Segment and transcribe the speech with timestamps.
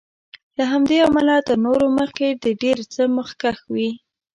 [0.57, 3.89] له همدې امله تر نورو مخکې د ډېر څه مخکښ وي.